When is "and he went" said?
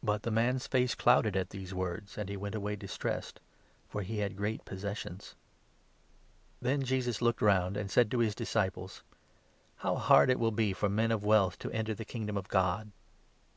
2.16-2.54